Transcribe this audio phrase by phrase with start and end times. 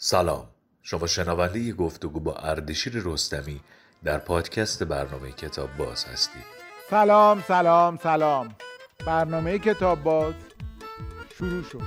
[0.00, 0.48] سلام.
[0.82, 3.60] شما شنونده گفتگو با اردشیر رستمی
[4.04, 6.44] در پادکست برنامه کتاب باز هستید.
[6.90, 8.56] سلام سلام سلام.
[9.06, 10.34] برنامه کتاب باز
[11.38, 11.82] شروع شد.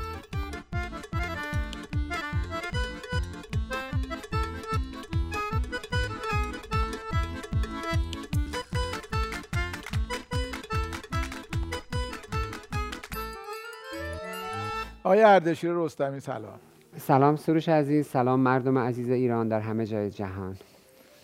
[15.03, 16.59] آیا اردشیر رستمی سلام.
[16.97, 20.57] سلام سروش عزیز سلام مردم عزیز ایران در همه جای جهان.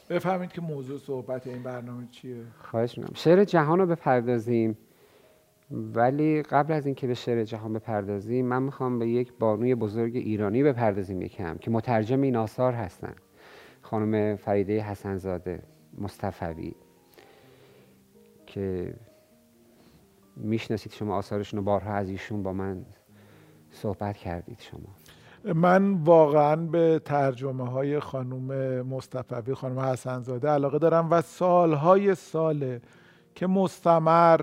[0.09, 3.15] بفهمید که موضوع صحبت این برنامه چیه؟ خواهش می‌کنم.
[3.15, 4.77] شعر جهان رو بپردازیم.
[5.71, 10.63] ولی قبل از اینکه به شعر جهان بپردازیم من می‌خوام به یک بانوی بزرگ ایرانی
[10.63, 13.15] بپردازیم یکم که مترجم این آثار هستن.
[13.81, 15.63] خانم فریده حسنزاده
[15.97, 16.75] مصطفوی
[18.45, 18.93] که
[20.35, 22.85] می‌شناسید شما آثارشون رو بارها از ایشون با من
[23.71, 24.95] صحبت کردید شما.
[25.43, 32.81] من واقعا به ترجمه های خانوم مصطفی خانم حسنزاده علاقه دارم و سالهای ساله
[33.35, 34.41] که مستمر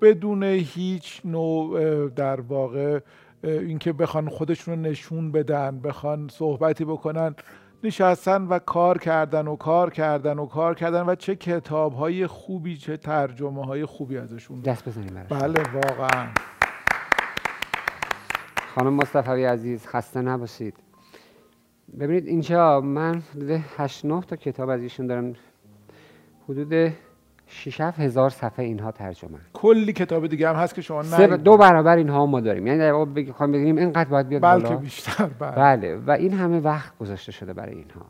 [0.00, 3.00] بدون هیچ نوع در واقع
[3.44, 7.34] اینکه بخوان خودشون رو نشون بدن بخوان صحبتی بکنن
[7.82, 12.76] نشستن و کار کردن و کار کردن و کار کردن و چه کتاب های خوبی
[12.76, 16.26] چه ترجمه های خوبی ازشون دست بزنیم بله واقعا.
[18.78, 20.74] خانم مصطفی عزیز خسته نباشید.
[22.00, 25.34] ببینید اینجا من حدود 8 9 تا کتاب از ایشون دارم.
[26.48, 26.92] حدود
[27.46, 31.96] 6 هزار صفحه اینها ترجمه کلی کتاب دیگه هم هست که شما نه دو برابر
[31.96, 32.66] اینها ما داریم.
[32.66, 35.56] یعنی در واقع بخوام بگیم اینقدر باید بیاد بلکه بیشتر بله.
[35.56, 35.96] بله.
[35.96, 38.06] و این همه وقت گذاشته شده برای اینها.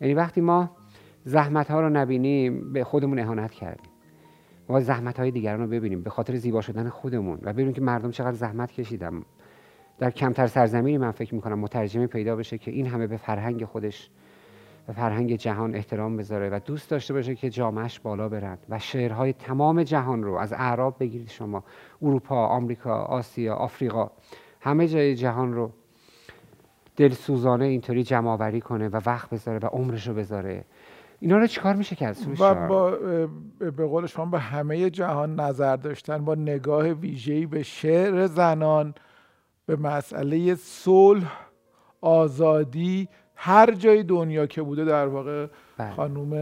[0.00, 0.70] یعنی وقتی ما
[1.24, 3.91] زحمت ها رو نبینیم به خودمون اهانت کردیم.
[4.72, 8.10] ما زحمت های دیگران رو ببینیم به خاطر زیبا شدن خودمون و ببینیم که مردم
[8.10, 9.22] چقدر زحمت کشیدن.
[9.98, 14.10] در کمتر سرزمینی من فکر می‌کنم مترجمی پیدا بشه که این همه به فرهنگ خودش
[14.86, 19.32] به فرهنگ جهان احترام بذاره و دوست داشته باشه که جامعش بالا برند و شعرهای
[19.32, 21.64] تمام جهان رو از اعراب بگیرید شما.
[22.02, 24.10] اروپا آمریکا آسیا آفریقا
[24.60, 25.70] همه جای جهان رو
[26.96, 30.64] دلسوزانه اینطوری جمع کنه و وقت بذاره و عمرش رو بذاره.
[31.22, 32.90] اینا رو چیکار میشه کرد و با
[33.58, 38.94] به قول شما به همه جهان نظر داشتن با نگاه ویژه‌ای به شعر زنان
[39.66, 41.48] به مسئله صلح
[42.00, 45.46] آزادی هر جای دنیا که بوده در واقع
[45.78, 45.90] بله.
[45.90, 46.34] خانوم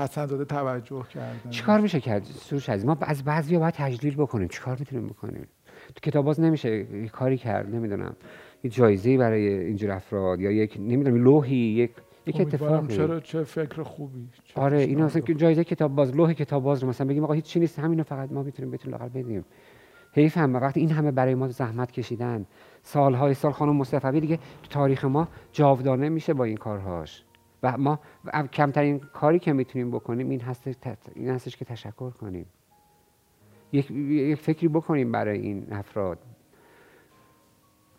[0.00, 1.50] حسن زاده توجه کردن.
[1.50, 5.48] چیکار میشه کرد سروش عزیز ما از بعضی باید تجلیل بکنیم؟ چیکار می‌تونیم بکنیم؟
[5.94, 8.16] تو کتاب باز نمیشه کاری کرد نمی‌دونم
[8.64, 11.90] یه جایزه برای اینجور افراد یا یک نمی‌دونم لوحی یک
[12.26, 16.32] یک اتفاق چرا چه فکر خوبی چه آره این اصلا که جایزه کتاب باز لوح
[16.32, 19.08] کتاب باز رو مثلا بگیم آقا هیچ چی نیست همینو فقط ما می‌تونیم بهتون لاقل
[19.08, 19.44] بدیم.
[20.12, 22.46] حیف هم وقتی این همه برای ما زحمت کشیدن.
[22.82, 27.24] سالهای سال خانم مصطفی دیگه تو تاریخ ما جاودانه میشه با این کارهاش.
[27.62, 27.98] و ما
[28.52, 30.68] کمترین کاری که می‌تونیم بکنیم این هست
[31.14, 32.46] این هستش که تشکر کنیم.
[33.72, 36.18] یک فکری بکنیم برای این افراد.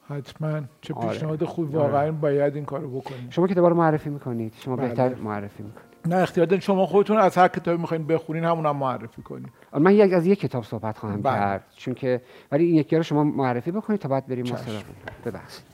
[0.09, 0.61] حتما.
[0.81, 1.09] چه آره.
[1.09, 2.11] پیشنهاد خوب واقعا آره.
[2.11, 4.53] باید این کارو بکنید شما کتاب رو معرفی می‌کنید.
[4.59, 4.87] شما بله.
[4.87, 5.85] بهتر معرفی می‌کنید.
[6.05, 9.49] نه اختیار شما خودتون از هر کتابی می‌خواین بخونین همون هم معرفی کنید.
[9.71, 11.35] آره، من یک از یک کتاب صحبت خواهم بله.
[11.35, 11.63] کرد.
[11.75, 12.21] چون که
[12.51, 14.83] ولی این یکی رو شما معرفی بکنید تا بعد بریم سراغ
[15.25, 15.65] ببخشید.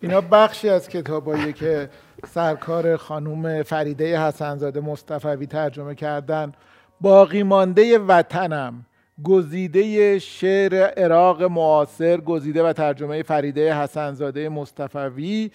[0.00, 1.90] اینا بخشی از کتابایی که
[2.26, 6.52] سرکار خانوم فریده حسنزاده مصطفی ترجمه کردن.
[7.00, 8.84] باقی مانده وطنم.
[9.24, 15.50] گزیده شعر عراق معاصر گزیده و ترجمه فریده حسنزاده مصطفوی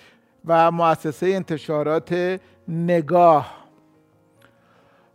[0.46, 3.64] و مؤسسه انتشارات نگاه.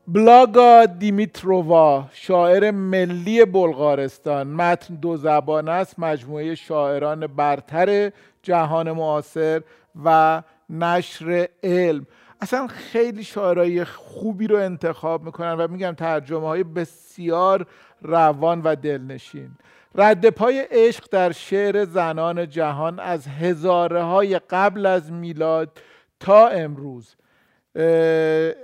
[0.09, 4.47] بلاگا دیمیترووا شاعر ملی بلغارستان.
[4.47, 9.61] متن دو زبان است مجموعه شاعران برتر جهان معاصر
[10.05, 12.07] و نشر علم.
[12.41, 17.67] اصلا خیلی شاعرای خوبی رو انتخاب می‌کنن و میگم ترجمه های بسیار
[18.03, 19.51] روان و دلنشین.
[19.95, 25.79] رد پای عشق در شعر زنان جهان از هزاره های قبل از میلاد
[26.21, 27.15] تا امروز.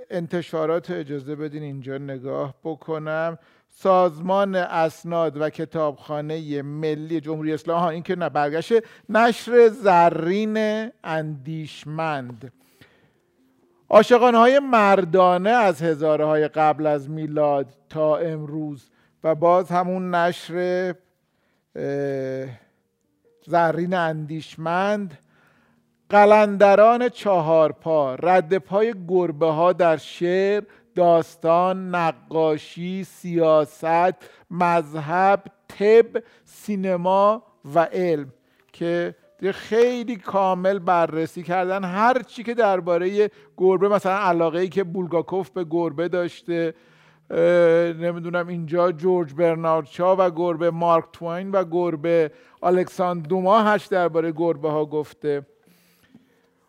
[0.09, 3.37] انتشارات اجازه بدین اینجا نگاه بکنم.
[3.69, 8.73] سازمان اسناد و کتابخانه ملی جمهوری اسلامی این که نه برگشت.
[9.09, 12.51] نشر زرین اندیشمند.
[13.89, 18.89] عاشقانه های مردانه از هزاره های قبل از میلاد تا امروز
[19.23, 20.95] و باز همون نشر
[23.45, 25.17] زرین اندیشمند
[26.09, 30.63] قلندران چهارپا رد پای گربه ها در شعر
[30.95, 34.15] داستان نقاشی سیاست
[34.51, 37.43] مذهب طب سینما
[37.75, 38.33] و علم
[38.73, 39.15] که که
[39.51, 45.65] خیلی کامل بررسی کردن هر چی که درباره گربه مثلا علاقه ای که بولگاکوف به
[45.69, 46.73] گربه داشته
[47.99, 52.31] نمی‌دونم اینجا جورج برنارد شا و گربه مارک توین و گربه
[52.63, 55.45] الکساندر دوما هش درباره گربه ها گفته.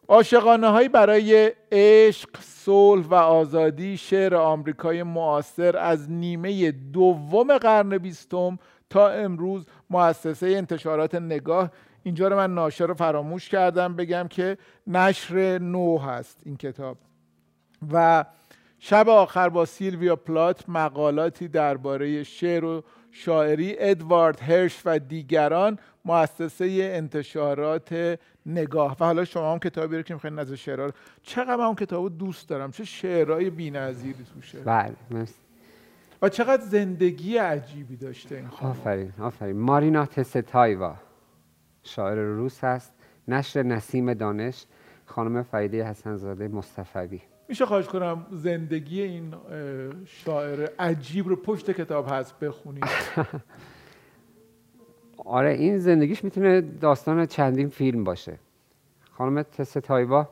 [0.09, 8.59] عاشقانه هایی برای عشق، صلح و آزادی شعر آمریکای معاصر از نیمه دوم قرن بیستم
[8.91, 11.71] تا امروز مؤسسه انتشارات نگاه
[12.07, 16.99] اینجا رو من ناشر رو فراموش کردم بگم که نشر نو هست این کتاب.
[17.93, 18.25] و
[18.79, 26.67] شب آخر با سیلویا پلات مقالاتی درباره شعر و شاعری ادوارد هرش و دیگران مؤسسه
[26.81, 28.97] انتشارات نگاه.
[29.01, 30.91] و حالا شما هم کتابی رو که می‌خواین نظر شعرها
[31.23, 32.71] چقدر من اون کتاب دوست دارم.
[32.71, 34.95] چه شعرهای بی‌نظیری توشه بله
[36.23, 39.57] و چقدر زندگی عجیبی داشته این خانم آفرین آفرین.
[39.59, 41.06] مارینا تستایوا.
[41.87, 42.93] شاعر روس هست
[43.29, 44.65] نشر نسیم دانش
[45.07, 47.21] خانم فریده حسنزاده مصطفوی.
[47.49, 49.35] میشه خواهش کنم زندگی این
[50.05, 52.85] شاعر عجیب رو پشت کتاب هست بخونید.
[55.17, 58.39] آره این زندگیش می‌تونه داستان چندین فیلم باشه.
[59.11, 60.29] خانم تایوا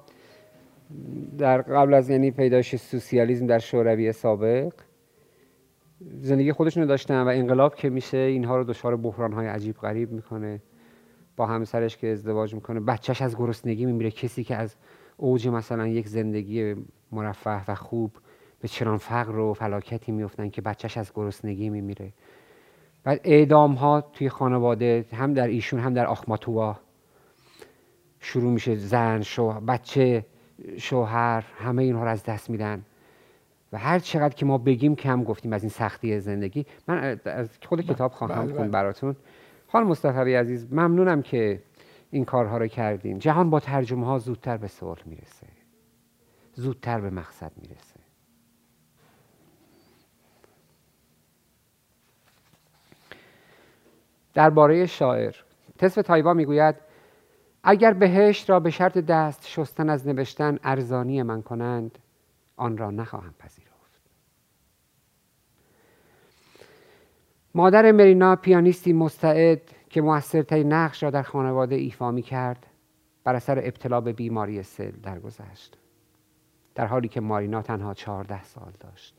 [1.39, 4.73] در قبل از یعنی پیدایش سوسیالیسم در شوروی سابق
[6.21, 10.61] زندگی خودشون داشتن و انقلاب که میشه اینها رو دچار بحران های عجیب غریب می‌کنه.
[11.37, 12.81] با همسرش که ازدواج می‌کنه.
[12.81, 14.11] بچهش از گرسنگی میمیره.
[14.11, 14.75] کسی که از
[15.17, 16.75] اوج مثلا یک زندگی
[17.13, 18.13] مرفه و خوب
[18.61, 22.13] به چنان فقر و فلاکتی میفتن که بچهش از گرسنگی میمیره.
[23.05, 26.77] بعد اعدام ها توی خانواده هم در ایشون هم در آخماتوا
[28.21, 28.77] شروع میشه.
[28.77, 30.27] زن شو بچه
[30.79, 32.83] شوهر همه اینها رو از دست میدن.
[33.73, 37.81] و هر چقدر که ما بگیم کم گفتیم از این سختی زندگی من از خود
[37.81, 38.83] کتاب خواهم بله، خوند بله.
[38.83, 39.17] براتون.
[39.75, 41.63] خانم مصطفی عزیز ممنونم که
[42.11, 45.47] این کارها رو کردیم جهان با ترجمه ها زودتر به صلح می‌رسه.
[46.55, 48.01] زودتر به مقصد می‌رسه.
[54.35, 55.35] درباره شاعر.
[55.79, 56.75] تسف تایوا می‌گوید
[57.63, 61.99] اگر بهشت را به شرط دست شستن از نوشتن ارزانی من کنند
[62.57, 63.64] آن را نخواهم پذیرفت.
[67.57, 72.67] مادر مرینا پیانیستی مستعد که موثرترین نقش را در خانواده ایفا می کرد
[73.25, 75.79] بر اثر ابتلا به بیماری سل درگذشت.
[76.75, 79.15] در حالی که مارینا تنها چهارده سال داشت.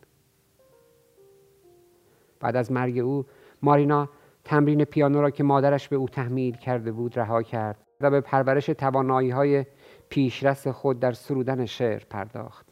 [2.40, 3.26] بعد از مرگ او
[3.62, 4.10] مارینا
[4.44, 8.66] تمرین پیانو را که مادرش به او تحمیل کرده بود رها کرد و به پرورش
[8.66, 9.66] توانایی های
[10.10, 12.68] پیشرس خود در سرودن شعر پرداخت.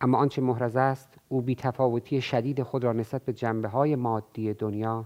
[0.00, 5.04] اما آنچه محرز است او بیتفاوتی شدید خود را نسبت به جنبه های مادی دنیا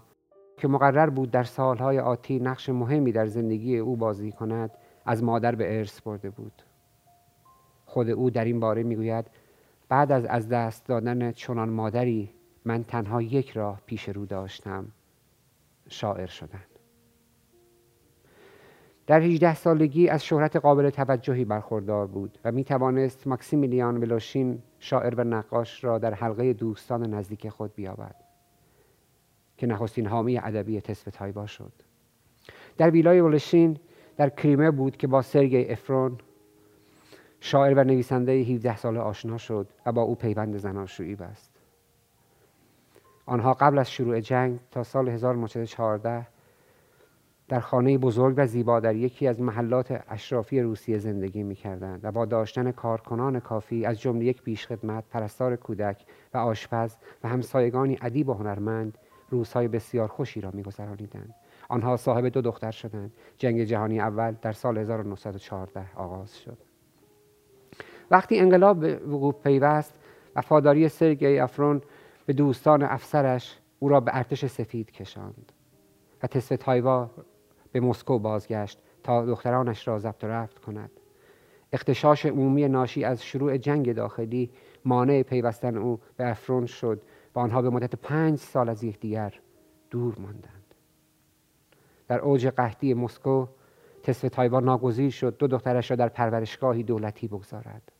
[0.57, 4.71] که مقرر بود در سالهای آتی نقش مهمی در زندگی او بازی کند
[5.07, 6.63] از مادر به ارث برده بود.
[7.85, 9.27] خود او در این باره می‌گوید
[9.89, 12.31] بعد از از دست دادن چنان مادری
[12.65, 14.87] من تنها یک راه پیش رو داشتم
[15.89, 16.70] شاعر شدن.
[19.11, 25.15] در 18 سالگی از شهرت قابل توجهی برخوردار بود و می توانست ماکسیمیلیان ولوشین شاعر
[25.15, 28.15] و نقاش را در حلقه دوستان نزدیک خود بیابد
[29.57, 31.73] که نخستین حامی ادبی تسف تایوا شد.
[32.77, 33.79] در ویلای ولوشین
[34.17, 36.19] در کریمه بود که با سرگی افرون
[37.41, 41.51] شاعر و نویسنده 17 ساله آشنا شد و با او پیوند زناشویی بست.
[43.27, 46.27] آنها قبل از شروع جنگ تا سال 1914
[47.51, 52.13] در خانه بزرگ و زیبا در یکی از محلات اشرافی روسیه زندگی می کردند و
[52.13, 56.05] با داشتن کارکنان کافی از جمله یک پیشخدمت، پرستار کودک
[56.35, 58.99] و آشپز و همسایگانی ادیب و هنرمند
[59.31, 61.35] روزهای بسیار خوشی را میگذرانیدند.
[61.69, 63.13] آنها صاحب دو دختر شدند.
[63.39, 66.59] جنگ جهانی اول در سال 1914 آغاز شد.
[68.11, 69.95] وقتی انقلاب به وقوع پیوست
[70.37, 71.83] وفاداری سرگئی افرون
[72.27, 75.53] به دوستان افسرش او را به ارتش سفید کشاند
[76.23, 77.11] و تسف تایوا
[77.73, 80.91] به مسکو بازگشت تا دخترانش را ضبط و رفت کند.
[81.73, 84.51] اختشاش عمومی ناشی از شروع جنگ داخلی
[84.85, 87.03] مانع پیوستن او به افرون شد
[87.35, 89.41] و آنها به مدت پنج سال از یکدیگر
[89.91, 90.75] دور ماندند.
[92.09, 93.47] در اوج قحطی مسکو
[94.03, 97.93] تسف تایوا ناگزیر شد دو دخترش را در پرورشگاهی دولتی بگذارد.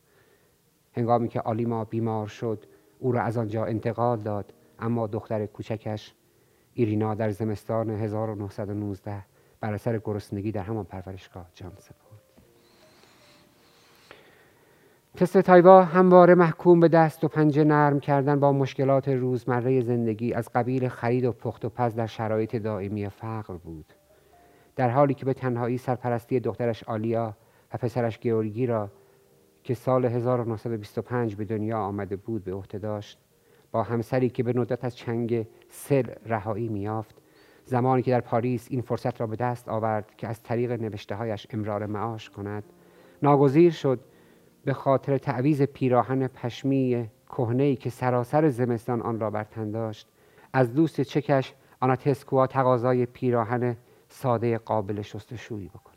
[0.93, 2.67] هنگامی که آلیما بیمار شد
[2.99, 6.15] او را از آنجا انتقال داد اما دختر کوچکش
[6.75, 9.23] ایرینا در زمستان 1919
[9.61, 12.21] بر اثر گرسنگی در همان پرورشگاه جان سپرد.
[15.17, 20.49] تست تایوا همواره محکوم به دست و پنجه نرم کردن با مشکلات روزمره زندگی از
[20.55, 23.93] قبیل خرید و پخت و پز در شرایط دائمی فقر بود.
[24.77, 27.37] در حالی که به تنهایی سرپرستی دخترش آلیا
[27.75, 28.91] و پسرش گیورگی را
[29.63, 33.19] که سال 1925 به دنیا آمده بود به عهده داشت
[33.73, 37.20] با همسری که به ندرت از چنگ سر رهایی میافت
[37.71, 41.47] زمانی که در پاریس این فرصت را به دست آورد که از طریق نوشته هایش
[41.51, 42.65] امرار معاش کند.
[43.23, 44.01] ناگزیر شد
[44.65, 50.09] به خاطر تعویز پیراهن پشمی کهنه که سراسر زمستان آن را بر تن داشت
[50.53, 53.77] از دوست چکش آناتسکوا تقاضای پیراهن
[54.09, 55.97] ساده قابل شستشویی بکند.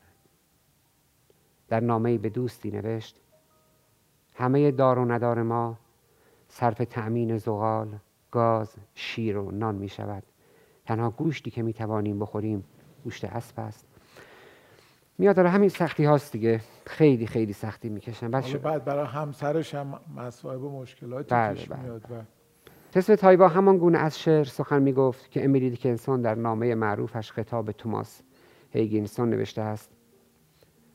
[1.67, 3.21] در نامه به دوستی نوشت
[4.33, 5.77] همه دار و ندار ما
[6.47, 7.99] صرف تأمین زغال،
[8.31, 10.23] گاز، شیر و نان می شود
[10.85, 12.63] تنها گوشتی که می توانیم بخوریم
[13.03, 13.85] گوشت اسب است.
[15.17, 16.61] میاد داره همین سختی هاست دیگه.
[16.85, 18.31] خیلی خیلی سختی می‌کشن.
[18.31, 21.81] بعد بعد برای همسرش هم مصائب و مشکلاتی بله پیش بله.
[21.81, 22.01] میاد.
[22.11, 22.15] و
[22.91, 27.71] تسل تایبا همان گونه از شعر سخن می‌گفت که امیلی دیکنسون در نامه معروفش خطاب
[27.71, 28.21] توماس
[28.71, 29.91] هیگینسون نوشته است.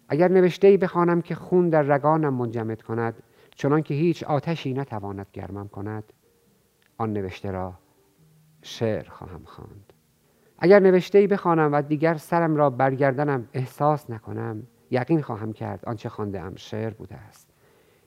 [0.09, 3.23] اگر نوشته ای بخوانم که خون در رگانم منجمد کند
[3.55, 6.13] چنان که هیچ آتشی نتواند گرمم کند.
[6.99, 7.75] آن نوشته را
[8.69, 9.93] شعر خواهم خواند.
[10.59, 16.09] اگر نوشته ای بخوانم و دیگر سرم را برگردنم احساس نکنم یقین خواهم کرد آنچه
[16.09, 17.51] خوانده ام شعر بوده است.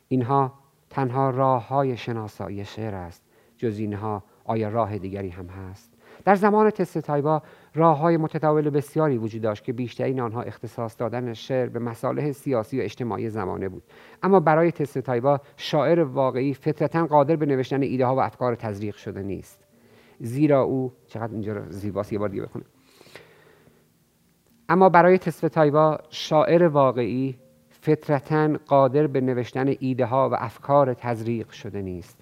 [0.08, 0.54] اینها
[0.90, 3.24] تنها راه های شناسایی شعر است
[3.58, 5.94] جز اینها آیا راه دیگری هم هست؟
[6.26, 7.42] در زمان تست تایبا
[7.76, 12.80] راه های متداول بسیاری وجود داشت که بیشترین آنها اختصاص دادن شعر به مصالح سیاسی
[12.80, 13.84] و اجتماعی زمانه بود.
[14.24, 18.96] اما برای تست تایبا شاعر واقعی فطرتا قادر به نوشتن ایده ها و افکار تزریق
[18.96, 19.61] شده نیست.
[20.22, 22.66] زیرا او چقدر اینجا رو زیباست یه بار دیگه بخونه
[24.70, 31.50] اما برای تسف تایبا شاعر واقعی فطرتا قادر به نوشتن ایده ها و افکار تزریق
[31.50, 32.18] شده نیست.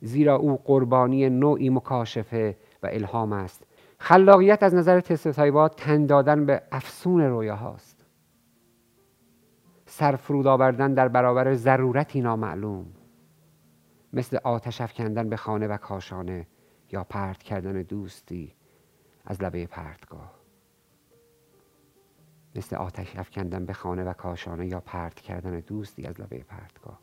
[0.00, 3.66] زیرا او قربانی نوعی مکاشفه و الهام است.
[3.98, 8.06] خلاقیت از نظر تست تایبا تن دادن به افسون رویا هاست
[9.86, 12.86] سرفرود آوردن در برابر ضرورتی نامعلوم.
[14.12, 16.46] مثل آتش افکندن به خانه و کاشانه.
[16.92, 18.54] یا پرت کردن دوستی
[19.24, 20.32] از لبه پرتگاه.
[22.54, 26.98] مثل آتش افکندن به خانه و کاشانه یا پرت کردن دوستی از لبه پرتگاه.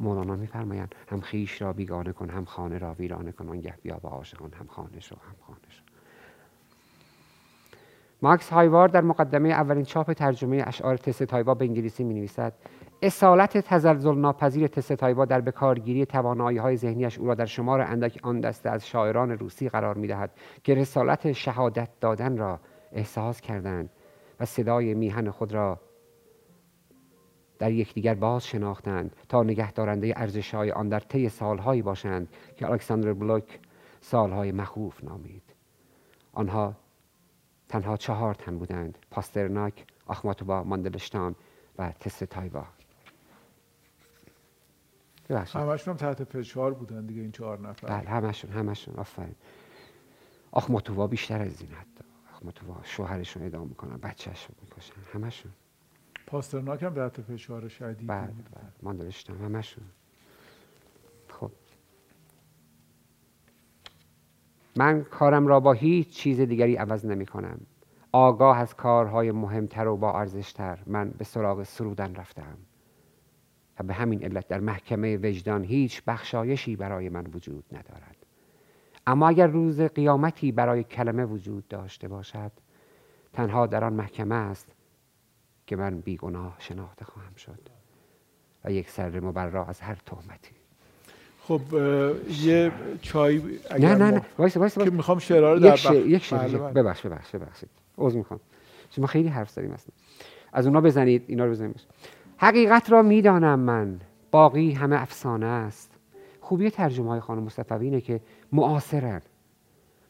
[0.00, 4.08] مولانا میفرمایند هم خیش را بیگانه کن هم خانه را ویرانه کن آنگه بیا با
[4.08, 5.82] عاشقان هم خانه شو هم خانه شو.
[8.22, 12.52] ماکس هایوار در مقدمه اولین چاپ ترجمه اشعار تست تایبا به انگلیسی می نویسد
[13.04, 18.20] اصالت تزلزل ناپذیر تست تایبا در بکارگیری توانایی های ذهنیش او را در شمار اندک
[18.22, 20.30] آن دسته از شاعران روسی قرار می دهد
[20.64, 22.60] که رسالت شهادت دادن را
[22.92, 23.90] احساس کردند
[24.40, 25.80] و صدای میهن خود را
[27.58, 33.12] در یکدیگر باز شناختند تا نگهدارنده ارزش های آن در طی سالهایی باشند که الکساندر
[33.12, 33.60] بلوک
[34.00, 35.42] سالهای مخوف نامید.
[36.32, 36.76] آنها
[37.68, 41.34] تنها چهار تن بودند پاسترناک آخماتوبا ماندلشتام
[41.78, 42.24] و تست
[45.32, 47.86] ببخشید همشون هم تحت فشار بودن دیگه این چهار نفر.
[47.86, 48.94] بله همشون همشون.
[48.94, 49.34] آفرین.
[50.52, 54.94] آخماتووا بیشتر از این حتی آخماتووا شوهرشون ادام می‌کنن بچهشون می‌کشن.
[55.14, 55.52] همشون.
[56.26, 58.64] پاسترناک هم تحت فشار شدید بله بله.
[58.82, 59.84] ماندلشتام همشون.
[61.28, 61.50] خب.
[64.76, 67.60] من کارم را با هیچ چیز دیگری عوض نمی کنم
[68.12, 70.78] آگاه از کارهای مهمتر و با ارزشتر.
[70.86, 72.58] من به سراغ سرودن رفتم
[73.80, 78.16] و به همین علت در محکمه وجدان هیچ بخشایشی برای من وجود ندارد.
[79.06, 82.52] اما اگر روز قیامتی برای کلمه وجود داشته باشد
[83.32, 84.68] تنها در آن محکمه است
[85.66, 87.58] که من بیگناه شناخته خواهم شد
[88.64, 90.50] و یک سر مبرا از هر تهمتی.
[91.42, 91.60] خب
[92.30, 94.22] یه چای نه اگر نه ما- نه.
[94.38, 96.38] وایس وایس که می‌خوام شعرها رو در یک شعر بخ- یک شعر.
[96.38, 96.58] بله، دیگه.
[96.58, 96.72] بله.
[96.72, 97.68] ببخش ببخش ببخشید.
[97.98, 98.40] عذر می‌خوام.
[98.90, 99.94] شما خیلی حرف زدیم اصلا.
[100.52, 101.80] از اونا بزنید اینا رو بزنید
[102.42, 104.00] حقیقت را می‌دانم من.
[104.30, 105.98] باقی همه افسانه است.
[106.40, 108.20] خوبی ترجمه های خانم مصطفی اینه که
[108.52, 109.22] معاصرن.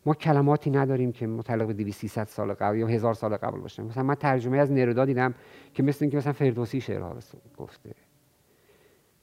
[0.07, 3.83] ما کلماتی نداریم که متعلق به 200 300 سال قبل یا هزار سال قبل باشه
[3.83, 5.35] مثلا من ترجمه از نرودا دیدم
[5.75, 7.17] که مثل اینکه مثلا فردوسی شعرها
[7.57, 7.91] گفته.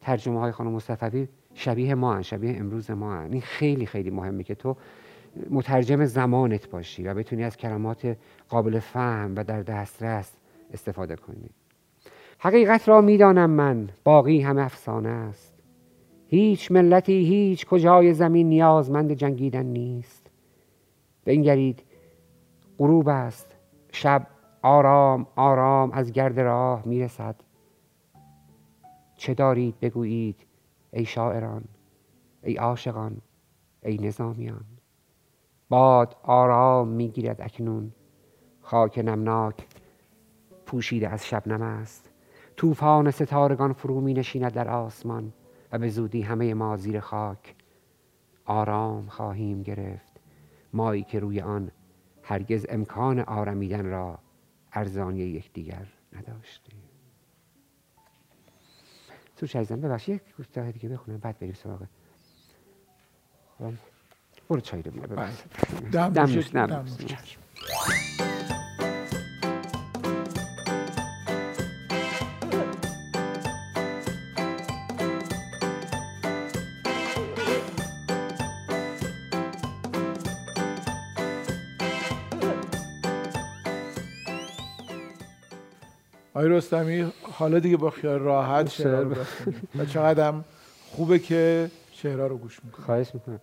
[0.01, 2.21] ترجمه های خانم مصطفی شبیه ما هن.
[2.21, 3.31] شبیه امروز ما هن.
[3.31, 4.77] این خیلی خیلی مهمه که تو
[5.49, 8.17] مترجم زمانت باشی و بتونی از کلمات
[8.49, 10.31] قابل فهم و در دسترس
[10.73, 11.49] استفاده کنی.
[12.41, 13.89] حقیقت را می‌دانم من.
[14.03, 15.53] باقی همه افسانه است.
[16.27, 20.31] هیچ ملتی هیچ کجای زمین نیازمند جنگیدن نیست.
[21.25, 21.83] بنگرید.
[22.77, 23.55] غروب است.
[23.91, 24.27] شب
[24.61, 27.35] آرام آرام از گرد راه می‌رسد.
[29.15, 30.45] چه دارید بگویید
[30.93, 31.63] ای شاعران
[32.43, 33.17] ای عاشقان
[33.83, 34.65] ای نظامیان؟
[35.69, 37.91] باد آرام می‌گیرد اکنون.
[38.61, 39.67] خاک نمناک
[40.65, 42.08] پوشیده از شبنم است.
[42.59, 45.33] طوفان ستارگان فرو می نشیند در آسمان
[45.71, 47.55] و به زودی همه ما زیر خاک
[48.45, 50.11] آرام خواهیم گرفت.
[50.73, 51.71] مایی که روی آن
[52.23, 54.19] هرگز امکان آرمیدن را
[54.73, 56.79] ارزانی یکدیگر نداشتیم
[59.35, 61.83] سوش عزیزم ببخش یک کوتاه دیگه بخونم بعد بریم سراغ.
[63.59, 63.73] خب،
[64.49, 65.43] برو چای رو ببخش.
[65.91, 68.28] دم دم دم دم
[86.39, 90.45] آقای رستمی حالا دیگه با خیال راحت شعر رو بخونید و چقدر هم
[90.91, 93.39] خوبه که شعرها رو گوش می‌کنید خواهش می‌کنم.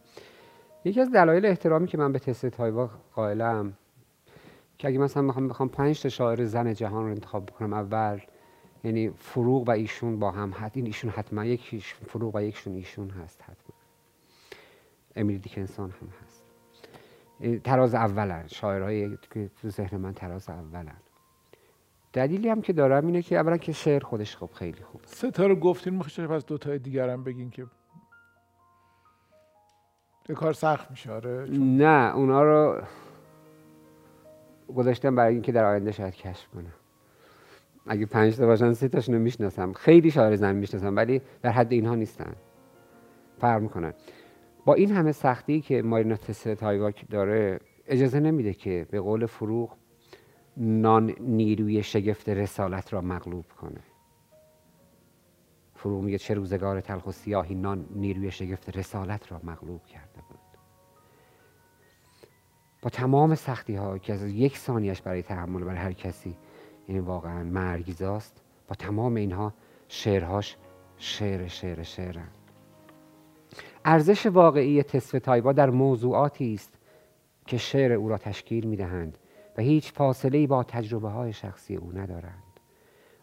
[0.84, 3.72] یکی از دلایل احترامی که من به تست تایوا قائلم
[4.78, 8.20] که اگه مثلا بخوام بخوام پنج تا شاعر زن جهان رو انتخاب بکنم اول
[8.84, 13.10] یعنی فروغ و ایشون با هم حت این ایشون حتما یکیش فروغ و یکشون ایشون
[13.10, 13.76] هست حتما.
[15.16, 17.62] امیلی دیکنسون هم هست.
[17.64, 18.46] تراز اولن.
[18.46, 20.96] شاعرهای که تو ذهن من تراز اولن.
[22.16, 25.00] دلیلی هم که دارم اینه که اولا که شعر خودش خب خیلی خوب.
[25.04, 27.66] سه تا رو گفتین می‌خواید پس دو تای دیگر هم بگین که
[30.34, 32.82] کار سخت میشه آره چون نه اونا رو
[34.76, 36.72] گذاشتم برای اینکه در آینده شاید کشف کنم.
[37.86, 39.72] اگه پنج تا باشن سه تاشون رو می‌شناسم.
[39.72, 42.32] خیلی شاعر زن می‌شناسم ولی در حد اینها نیستن.
[43.38, 43.94] فرق می‌کنن
[44.64, 46.16] با این همه سختی که مارینا
[46.58, 49.76] تایواک داره اجازه نمیده که به قول فروغ
[50.56, 53.80] نان نیروی شگفت رسالت را مغلوب کنه.
[55.74, 60.38] فروغ میگه چه روزگار تلخ و سیاهی نان نیروی شگفت رسالت را مغلوب کرده بود.
[62.82, 66.36] با تمام سختی ها که از یک ثانیش برای تحمل برای هر کسی
[66.88, 69.52] یعنی واقعا مرگیزاست با تمام اینها
[69.88, 70.56] شعرهاش
[70.96, 72.28] شعر شعر شعرن
[73.84, 76.78] ارزش واقعی تصف تایوا در موضوعاتی است
[77.46, 79.18] که شعر او را تشکیل می‌دهند.
[79.62, 82.42] هیچ فاصله با تجربه های شخصی او ندارند.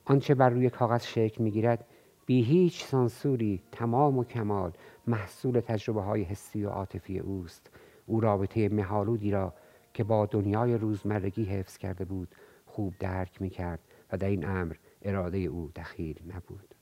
[0.06, 1.86] آنچه بر روی کاغذ شکل می‌گیرد
[2.26, 4.72] بی هیچ سانسوری تمام و کمال
[5.08, 7.70] محصول تجربه های حسی و عاطفی اوست.
[8.06, 9.54] او رابطه مهالودی را
[9.94, 13.80] که با دنیای روزمرگی حفظ کرده بود خوب درک می کرد
[14.12, 16.76] و در این امر اراده او دخیل نبود.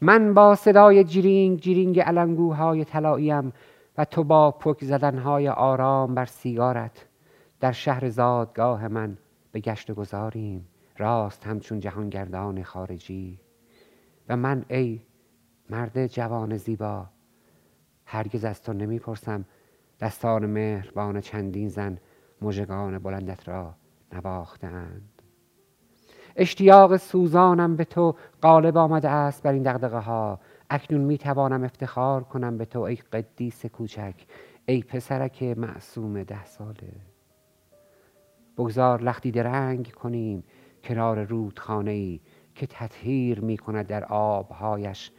[0.00, 3.52] من با صدای جیرینگ جیرینگ علنگوهای طلاییم
[3.98, 7.06] و تو با پک زدنهای آرام بر سیگارت.
[7.60, 9.18] در شهر زادگاه من
[9.52, 10.68] به گشت گذاریم.
[10.98, 13.40] راست همچون جهانگردان خارجی.
[14.28, 15.00] و من ای
[15.70, 17.06] مرد جوان زیبا
[18.06, 19.44] هرگز از تو نمی‌پرسم
[20.00, 21.98] دستان مهربان چندین زن
[22.42, 23.74] مژگان بلندت را
[24.12, 25.22] نواختند
[26.36, 32.24] اشتیاق سوزانم به تو غالب آمده است بر این دغدغه ها اکنون می توانم افتخار
[32.24, 34.14] کنم به تو ای قدیس کوچک
[34.66, 36.92] ای پسرک معصوم ده ساله.
[38.58, 40.44] بگذار لختی درنگ کنیم
[40.84, 42.20] کنار رودخانه ای
[42.54, 45.10] که تطهیر می کند در آبهایش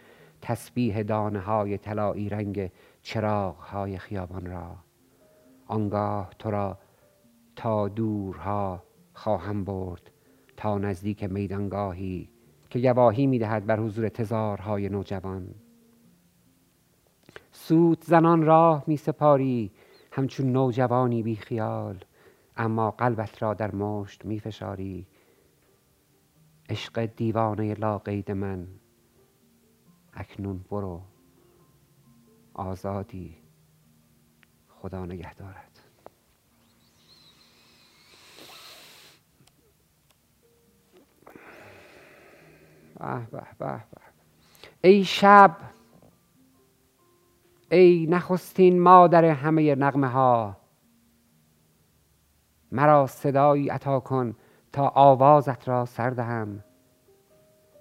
[0.42, 4.76] تسبیح دانه های طلایی رنگ چراغ های خیابان را.
[5.66, 6.78] آنگاه تو را
[7.56, 8.84] تا دورها
[9.14, 10.12] خواهم برد
[10.58, 12.30] تا نزدیک میدانگاهی
[12.70, 15.56] که گواهی می‌دهد بر حضور تزارهای نوجوان.
[17.52, 19.72] سوت زنان راه می سپاری
[20.12, 22.04] همچون نوجوانی بی خیال
[22.58, 25.08] اما قلبت را در مشت می فشاری
[26.70, 28.68] عشق دیوانه لاقید من
[30.14, 31.02] اکنون برو
[32.54, 33.36] آزادی
[34.70, 35.77] خدا نگهدارد
[43.00, 43.82] به به به
[44.82, 45.58] ای شب
[47.72, 50.58] ای نخستین مادر همه نغمه ها
[52.72, 54.36] مرا صدایی عطا کن
[54.74, 56.64] تا آوازت را سر دهم.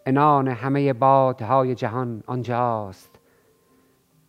[0.06, 3.18] انان همه بادهای جهان آنجاست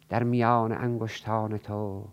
[0.09, 2.05] در میان انگشتان تو.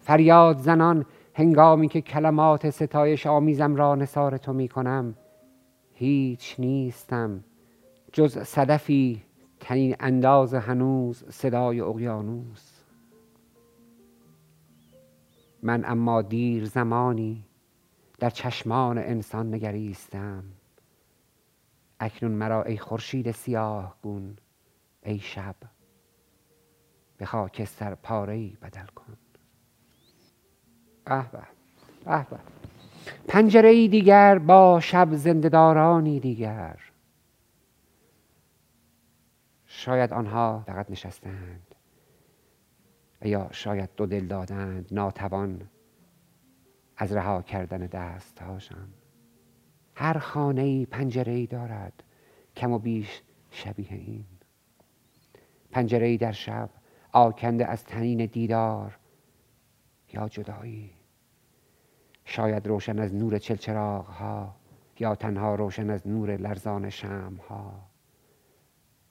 [0.00, 5.14] فریاد زنان هنگامی که کلمات ستایش آمیزم را نثار تو می کنم
[6.02, 7.44] هیچ نیستم
[8.12, 9.22] جز صدفی
[9.60, 12.82] تنین انداز هنوز صدای اقیانوس.
[15.62, 17.44] من اما دیر زمانی
[18.18, 20.44] در چشمان انسان نگریستم.
[22.00, 24.36] اکنون مرا ای خورشید سیاه گون
[25.02, 25.56] ای شب
[27.16, 29.16] به خاکستر پاره بدل کن.
[31.04, 31.46] به به
[32.04, 32.38] به به.
[33.28, 36.76] پنجره ای دیگر با شب زندهدارانی دیگر.
[39.66, 41.74] شاید آنها فقط نشستند
[43.22, 45.68] و یا شاید دو دل دادند ناتوان
[46.96, 48.88] از رها کردن دستهاشم
[49.94, 52.02] هر خانه ای پنجره ای دارد
[52.56, 54.24] کم و بیش شبیه این.
[55.70, 56.70] پنجره ای در شب
[57.12, 58.98] آکنده از تنین دیدار
[60.12, 60.90] یا جدایی.
[62.24, 64.56] شاید روشن از نور چلچراغ ها
[64.98, 67.72] یا تنها روشن از نور لرزان شم ها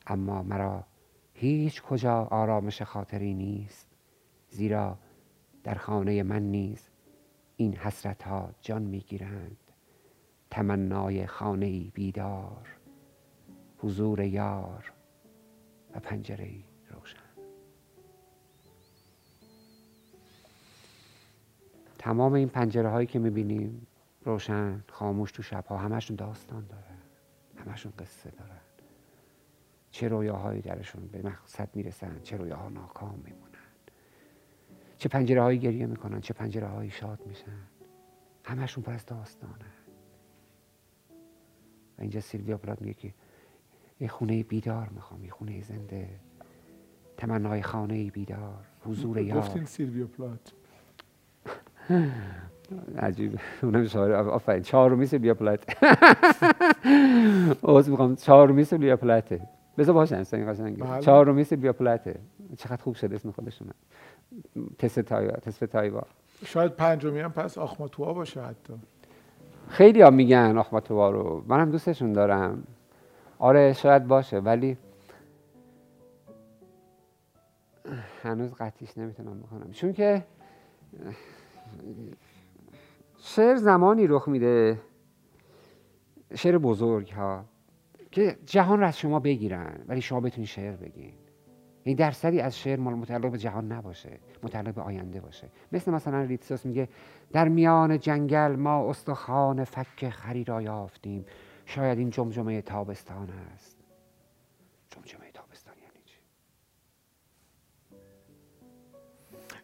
[0.08, 0.84] اما مرا
[1.34, 3.88] هیچ کجا آرامش خاطری نیست
[4.50, 4.98] زیرا
[5.64, 6.90] در خانه من نیز
[7.56, 9.58] این حسرت ها جان می‌گیرند.
[10.52, 12.68] تمنای خانه بیدار
[13.78, 14.94] حضور یار
[15.96, 16.52] و پنجره
[16.90, 17.21] روشن.
[22.02, 23.88] تمام این پنجره هایی که می‌بینیم
[24.26, 26.84] روشن خاموش تو شبها همشون داستان داره.
[27.66, 28.60] همشون قصه دارن
[29.92, 33.52] چه رویاهایی درشون به مقصد می‌رسن چه رویاها ناکام میمونن.
[34.98, 37.58] چه پنجره هایی گریه می‌کنن چه پنجره هایی شاد میشن.
[38.44, 39.54] همشون پر از داستانه.
[41.98, 43.14] و اینجا سیلویا پلات میگه که
[44.00, 46.20] یه خونه بیدار می‌خوام یه خونه زنده.
[47.18, 49.38] تمنای خانه بیدار حضور یار.
[49.38, 50.54] گفتین سیلویا پلات
[52.98, 53.40] عجیب.
[53.64, 54.12] اونم شاعر.
[54.12, 54.64] آفرین.
[54.64, 55.60] چهارمی سیلویا پلات
[57.62, 58.16] اوز می‌خوام.
[58.16, 59.42] چهارمی سیلویا پلاته
[59.78, 61.02] بذار باشه این قشنگه بله.
[61.02, 62.20] چهارمی سیلویا پلاته
[62.58, 63.72] چقدر خوب شده اسم خودشونه
[64.80, 66.04] تست تایوا تست تایوا.
[66.46, 68.74] شاید پنجمی هم پس آخماتوا باشه حتی.
[69.70, 71.44] خیلی ها میگن آخماتوا رو.
[71.48, 72.64] منم دوستشون دارم.
[73.40, 74.78] آره شاید باشه ولی
[78.24, 80.24] هنوز قطعیش نمی‌تونم بکنم چون که
[83.18, 84.82] شعر زمانی رخ میده
[86.36, 87.46] شعر بزرگ ها
[88.12, 91.14] که جهان رو از شما بگیرن ولی شما بتونی شعر بگین
[91.84, 95.50] این درصدی از شعر مال متعلق به جهان نباشه متعلق به آینده باشه.
[95.72, 96.90] مثل مثلا ریتسوس میگه
[97.32, 101.26] در میان جنگل ما استخوان فک خری را یافتیم.
[101.66, 103.78] شاید این جمجمه تابستان است.
[104.90, 105.21] جمجمه.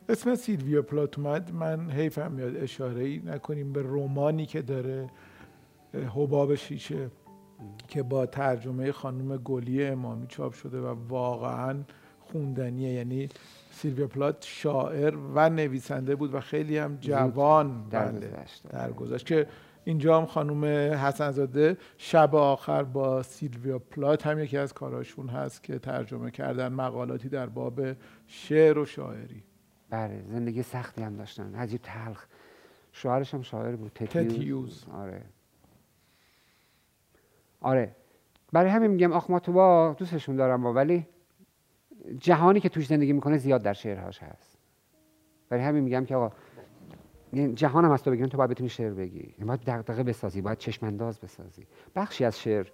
[0.09, 5.09] اسم سیلویا پلات اومد من حیفم میاد اشاره ای نکنیم به رومانی که داره
[6.15, 7.09] حباب شیشه
[7.87, 11.75] که با ترجمه خانم گلی امامی چاپ شده و واقعا
[12.19, 13.29] خوندنیه یعنی
[13.71, 18.31] سیلویا پلات شاعر و نویسنده بود و خیلی هم جوان بله
[18.69, 19.47] درگذشت که
[19.83, 20.65] اینجا هم خانم
[20.95, 27.29] حسنزاده شب آخر با سیلویا پلات هم یکی از کاراشون هست که ترجمه کردن مقالاتی
[27.29, 27.81] در باب
[28.27, 29.43] شعر و شاعری.
[29.89, 31.55] بله زندگی سختی هم داشتن.
[31.55, 32.25] عجیب تلخ.
[32.91, 35.21] شوهرش هم شاعر بود تتیوز آره.
[37.61, 37.95] آره.
[38.51, 41.07] برای همین میگم آخماتوبا دوستشون دارم با ولی
[42.19, 44.57] جهانی که توش زندگی می‌کنه زیاد در شعرهاش هست.
[45.49, 46.35] برای همین میگم که آقا
[47.53, 49.33] جهان هم از تو بگیرن تو باید بتونی شعر بگی.
[49.45, 51.67] باید دقدقه بسازی باید چشم انداز بسازی.
[51.95, 52.67] بخشی از شعر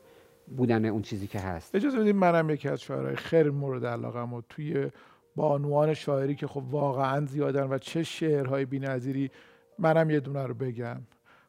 [0.58, 1.76] بودن اون چیزی که هست.
[1.76, 4.92] اجازه بدید منم یکی از شاعرهای خیلی مورد علاقم و توی
[5.36, 9.32] بانوان شاعری که خب واقعا زیادن و چه شعرهای بی‌نظیری
[9.80, 11.02] منم یه دونه رو بگم.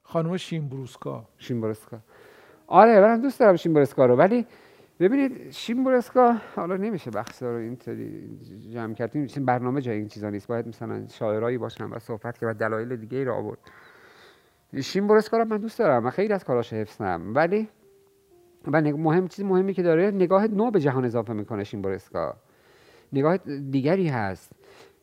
[0.03, 1.25] خانم شیمبروسکا.
[1.39, 1.99] شیمبروسکا.
[2.67, 4.47] آره منم دوست دارم شیمبروسکا رو ولی
[5.01, 8.39] ببینید شیمبورسکا حالا نمیشه بخش رو اینطوری
[8.73, 10.49] جمع کردیم این برنامه جای این چیزا نیست.
[10.49, 13.59] باید مثلا شاعرایی باشن و صحبت که و دلایل دیگه ای را آورد.
[14.81, 17.33] شیمبورسکا رو من دوست دارم من خیلی از کاراش حفظم.
[17.35, 17.69] ولی
[18.67, 22.37] و مهم چیز مهمی که داره نگاه نو به جهان اضافه می‌کنه شیمبورسکا
[23.15, 23.37] نگاه
[23.71, 24.53] دیگری هست.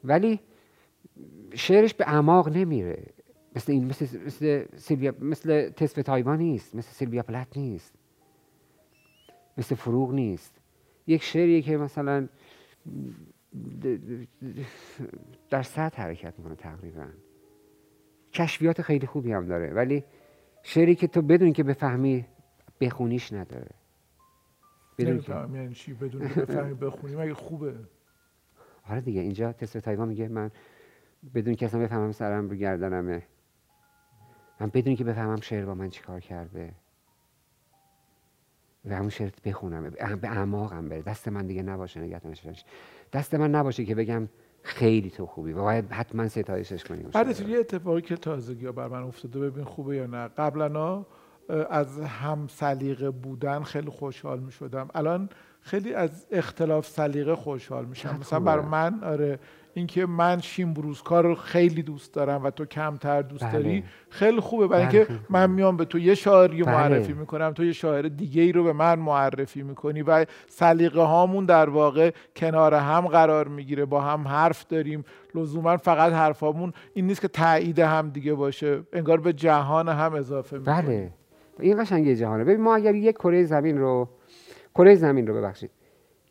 [0.03, 0.39] ولی
[1.53, 3.03] شعرش به اعماق نمیره.
[3.55, 6.75] مثل این مثل مثل سیلویا مثل تسف تایوان نیست.
[6.75, 7.95] مثل سیلویا پلت نیست.
[9.57, 10.61] مثل فروغ نیست.
[11.07, 12.27] یک شعریه که مثلا
[15.49, 17.05] در سطح حرکت می‌کنه تقریبا.
[18.33, 19.73] کشفیات خیلی خوبی هم داره.
[19.73, 20.03] ولی
[20.63, 22.25] شعری که تو بدون که بفهمی
[22.81, 23.71] بخونیش نداره.
[24.97, 27.75] بدون که یعنی بدون بفهمی بخونی؟ مگه خوبه؟
[28.89, 30.51] آره دیگه اینجا تست تایوان میگه من
[31.33, 33.23] بدون که اصلا بفهمم سرم رو گردنمه.
[34.59, 36.73] من بدون که بفهمم شعر با من چیکار کرده.
[38.85, 39.89] و همون شعر بخونم
[40.21, 41.01] به اعماقم بره.
[41.01, 42.65] دست من دیگه نباشه نگهدارش.
[43.13, 44.29] دست من نباشه که بگم
[44.63, 45.53] خیلی تو خوبی.
[45.53, 49.95] و باید حتما ستایشش کنیم بعد یه اتفاقی که تازگی بر من افتاده ببین خوبه
[49.95, 50.27] یا نه.
[50.27, 51.05] قبلا
[51.69, 55.29] از هم سلیقه بودن خیلی خوشحال می شدم الان
[55.61, 58.17] خیلی از اختلاف سلیقه خوشحال میشم.
[58.19, 59.39] مثلا برای من آره
[59.73, 63.53] اینکه من شیم بروزکار رو خیلی دوست دارم و تو کمتر دوست بله.
[63.53, 64.67] داری خیلی خوبه.
[64.67, 65.13] برای بله، اینکه.
[65.29, 66.71] من میام به تو یه شاعری بله.
[66.71, 71.45] معرفی می‌کنم تو یه شاعر دیگه ای رو به من معرفی می‌کنی و سلیقه هامون
[71.45, 73.85] در واقع کنار هم قرار می‌گیره.
[73.85, 75.03] با هم حرف داریم.
[75.35, 78.81] لزوما فقط حرفامون این نیست که تایید هم دیگه باشه.
[78.93, 80.81] انگار به جهان هم اضافه می‌کنیم.
[80.81, 81.11] بله
[81.59, 82.43] این قشنگ جهانه.
[82.43, 84.09] ببین ما اگر یک کره زمین رو
[84.75, 85.69] کره زمین رو ببخشید.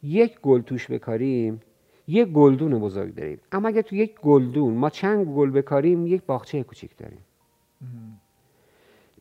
[0.03, 1.61] یک گل توش بکاریم
[2.09, 3.40] یک گلدون بزرگ داریم.
[3.53, 7.20] اما اگر تو یک گلدون ما چند گل بکاریم یک باغچه کوچیک داریم.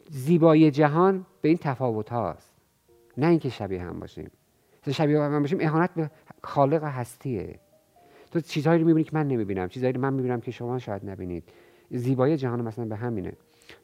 [0.10, 2.54] زیبایی جهان به این تفاوت هاست.
[3.18, 4.32] نه اینکه شبیه هم باشیم.
[4.92, 6.12] شبیه هم باشیم اهانت به
[6.44, 7.60] خالق هستیه.
[8.32, 11.44] تو چیزهایی رو می‌بینی که من نمی‌بینم چیزهایی رو من می‌بینم که شما شاید نبینید.
[11.92, 13.34] زیبایی جهان مثلا به همینه.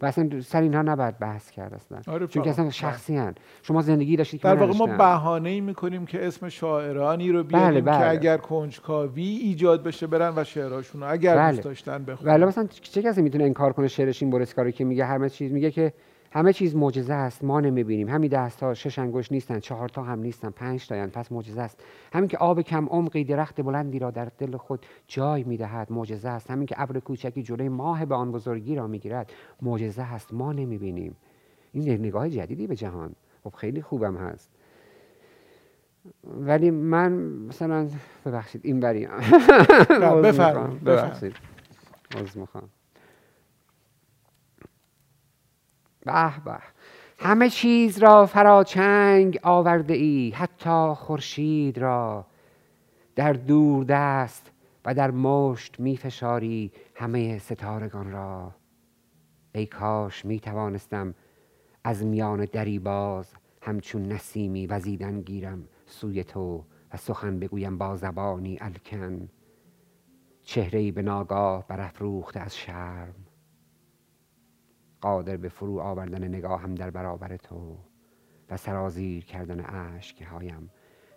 [0.02, 2.50] و اصلا سر اینها نباید بحث کرد اصلا آره چون که.
[2.50, 3.36] اصلا شخصی هن.
[3.64, 4.86] شما زندگی داشتید که در واقع ما.
[4.86, 8.10] بهانه ای می‌کنیم که اسم شاعرانی رو بیاریم بله، که بله.
[8.10, 11.52] اگر کنجکاوی ایجاد بشه برن و شعرهاشون رو اگر بله.
[11.52, 15.06] دوست داشتن بخونن ولی مثلا چه کسی می‌تونه انکار کنه شعرش این بورسکاری که میگه
[15.06, 15.94] همه چیز میگه که
[16.36, 17.44] همه چیز معجزه است.
[17.44, 18.10] ما نمی‌بینیم.
[18.10, 21.84] همین دست ها شش انگشت نیستن چهار تا هم نیستن پنج تاین پس معجزه است.
[22.14, 26.52] همین که آب کم عمقی درخت بلندی را در دل خود جای می‌دهد معجزه است.
[26.52, 30.34] همین که ابر کوچکی جلوی ماه به آن بزرگی را می‌گیرد معجزه است.
[30.34, 31.16] ما نمی‌بینیم.
[31.72, 33.16] این نگاه جدیدی به جهان.
[33.44, 34.50] خب خیلی خوبم هست.
[36.40, 37.12] ولی من
[37.48, 37.88] مثلا
[38.26, 39.10] ببخشید این بریم
[40.24, 41.36] بفرمایید، ببخشید.
[42.16, 42.70] عذر می‌خوام.
[46.06, 46.58] به به.
[47.20, 52.26] همه چیز را فراچنگ آورده ای حتی خورشید را.
[53.16, 54.52] در دور دست
[54.86, 58.52] و در مشت می فشاری همه ستارگان را.
[59.56, 61.14] ای کاش می توانستم
[61.84, 66.64] از میان دری باز همچون نسیمی وزیدن گیرم سوی تو
[66.94, 69.30] و سخن بگویم با زبانی الکن.
[70.44, 73.25] چهره به ناگاه برافروخته از شرم.
[75.06, 77.78] قادر به فرو آوردن نگاهم در برابر تو
[78.50, 80.70] و سرازیر کردن اشکهایم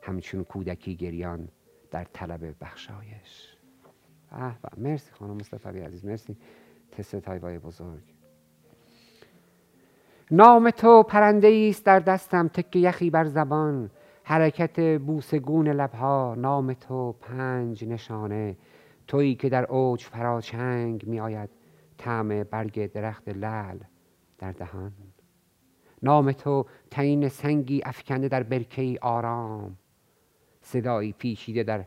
[0.02, 1.48] همچون کودکی گریان
[1.90, 3.56] در طلب بخشایش.
[4.30, 6.36] به مرسی خانم مصطفی عزیز مرسی
[6.92, 8.02] تست تایوای بزرگ.
[10.30, 13.90] نام تو پرنده است در دستم تکه یخی بر زبان.
[14.22, 18.56] حرکت بوسگون لبها نام تو پنج نشانه.
[19.06, 21.57] تویی که در اوج فراچنگ می آید
[21.98, 23.78] طعم برگ درخت لعل
[24.38, 24.92] در دهان.
[26.02, 29.76] نام تو تعیین سنگی افکنده در برکه آرام.
[30.60, 31.84] صدایی پیچیده در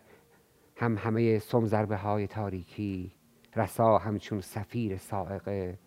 [0.75, 3.11] هم همه سم ضربه های تاریکی.
[3.55, 5.79] رسا همچون سفیر سائقه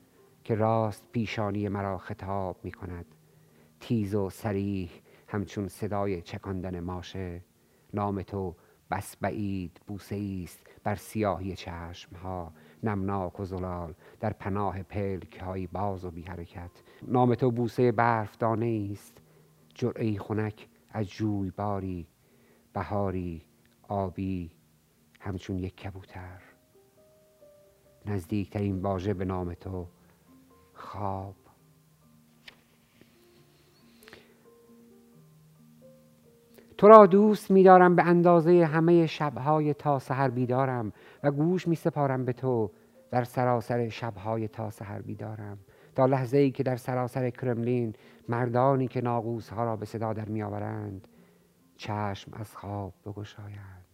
[0.44, 3.06] که راست پیشانی مرا خطاب می کند.
[3.80, 4.90] تیز و سریح
[5.28, 7.42] همچون صدای چکاندن ماشه.
[7.94, 8.56] نام تو
[8.90, 12.52] بس بعید بوسه است بر سیاهی چشم ها
[12.84, 16.70] نمناک و زلال در پناه پلک های باز و بی حرکت
[17.02, 19.22] نام تو بوسه برف دانه است
[19.74, 22.06] جرعه خنک از جوی باری
[22.72, 23.42] بهاری
[23.88, 24.50] آبی
[25.20, 26.40] همچون یک کبوتر.
[28.06, 29.86] نزدیکترین واژه به نام تو
[30.74, 31.34] خواب.
[36.84, 40.92] تو را دوست می‌دارم به اندازه همه شبهای تا سحر بیدارم
[41.22, 42.70] و گوش می سپارم به تو
[43.10, 45.58] در سراسر شبهای تا سحر بیدارم.
[45.94, 47.94] تا لحظه ای که در سراسر کرملین
[48.28, 51.08] مردانی که ناقوس ها را به صدا در می آورند
[51.76, 53.86] چشم از خواب بگشایند.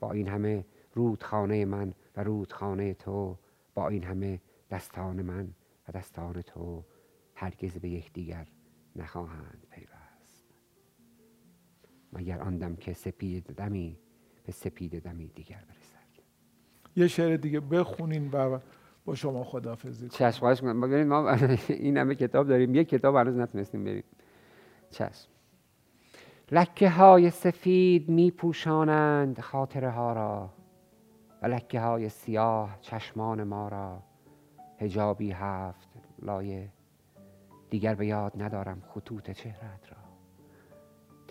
[0.00, 0.64] با این همه
[0.94, 3.36] رودخانه من و رودخانه تو
[3.74, 4.40] با این همه
[4.70, 5.48] دستان من
[5.88, 6.84] و دستان تو
[7.34, 8.46] هرگز به یکدیگر
[8.96, 9.93] نخواهند پیوست.
[12.14, 13.98] مگر آن دم که سپید دمی
[14.46, 15.94] به سپید دمی دیگر برسد.
[16.96, 18.58] یه شعر دیگه بخونین و
[19.04, 20.08] با شما خدافزی کنیم.
[20.08, 20.80] چشم خواهش می‌کنم.
[20.80, 21.30] ببینید ما
[21.68, 22.74] این همه کتاب داریم.
[22.74, 24.04] یک کتاب هنوز نتونستیم بریم.
[24.90, 25.28] چشم.
[26.52, 30.50] لکه های سفید می پوشانند خاطره ها را
[31.42, 34.02] و لکه های سیاه چشمان ما را.
[34.78, 35.88] هجابی هفت
[36.22, 36.68] لایه.
[37.70, 39.93] دیگر به یاد ندارم خطوط چهرت را.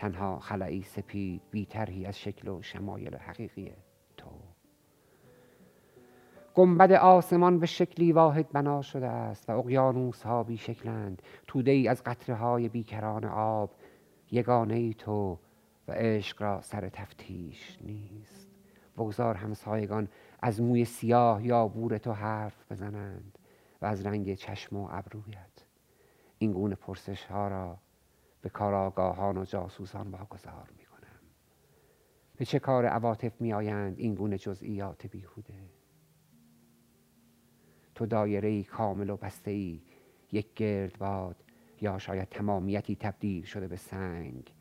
[0.04, 3.72] تنها خلعی سپید بی طرحی از شکل و شمایل حقیقی
[4.18, 4.30] تو.
[6.54, 11.88] گنبد آسمان به شکلی واحد بنا شده است و اقیانوس ها بی شکلند توده ای
[11.88, 13.72] از قطره های بیکران آب
[14.32, 15.40] یگانه ای تو
[15.88, 18.48] و عشق را سر تفتیش نیست.
[18.98, 20.08] بگذار همسایگان
[20.42, 23.38] از موی سیاه یا بور تو حرف بزنند
[23.82, 25.66] و از رنگ چشم و ابرویت.
[26.38, 27.78] این گونه پرسش ها را
[28.44, 31.20] به کاراگاهان و جاسوسان واگذار می کنم
[32.36, 35.70] به چه کار عواطف می آیند این گونه جزئیات بیهوده؟
[37.96, 39.82] تو دایره ای کامل و بسته ای
[40.32, 41.36] یک گردباد
[41.82, 44.54] یا شاید تمامیتی تبدیل شده به سنگ.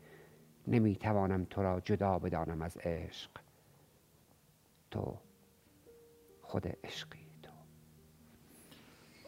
[0.67, 3.31] نمی توانم تو را جدا بدانم از عشق.
[4.91, 5.17] تو
[6.41, 7.51] خود عشقی تو.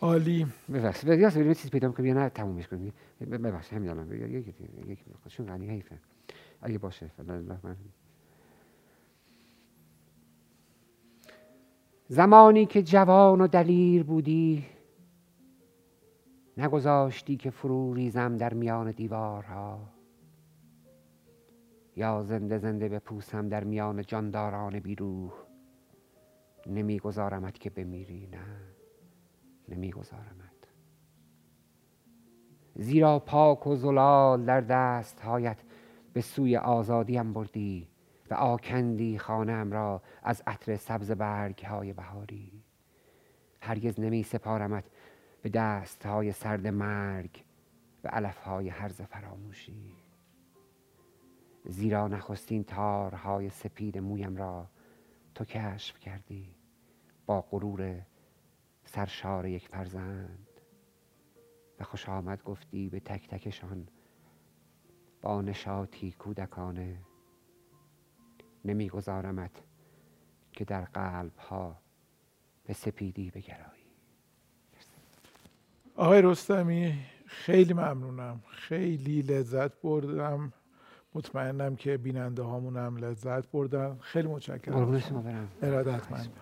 [0.01, 0.47] عالی.
[0.73, 2.93] ببخشید یا بریم چیز پیدا کنیم یا نه؟ تمومش کنیم.
[3.19, 5.99] ببخشید همین الان یکی یکی چون غنی حیفه
[6.62, 7.75] اگه باشه الله من
[12.08, 14.65] زمانی که جوان و دلیر بودی
[16.58, 19.80] نگذاشتی که فرو ریزم در میان دیوارها
[21.95, 25.34] یا زنده زنده بپوسم در میان جانداران بیروح
[26.67, 28.45] نمیگذارمت که بمیری نه
[29.69, 30.64] نمیگذارمت
[32.75, 35.57] زیرا پاک و زلال در دست هایت
[36.13, 37.88] به سوی آزادیم بردی
[38.29, 42.51] و آکندی خانم را از عطر سبز برگ های بهاری.
[43.61, 44.83] هرگز نمی سپارمت
[45.41, 47.43] به دست های سرد مرگ
[48.03, 49.93] و علف های هرز فراموشی.
[51.65, 54.67] زیرا نخستین تارهای سپید مویم را
[55.35, 56.55] تو کشف کردی
[57.25, 58.01] با غرور
[58.85, 60.54] سرشار یک فرزند.
[61.79, 63.88] و خوش آمد گفتی به تک تکشان.
[65.21, 66.97] با نشاطی کودکانه
[68.65, 69.63] نمیگذارمت
[70.51, 71.81] که در قلب ها
[72.65, 73.85] به سپیدی بگرایی.
[75.95, 78.43] آقای رستمی خیلی ممنونم.
[78.49, 80.53] خیلی لذت بردم.
[81.13, 83.97] مطمئنم که بیننده هامون هم لذت بردن.
[84.01, 84.91] خیلی متشکرم.
[85.21, 85.49] برم.
[85.61, 86.33] ارادتمند.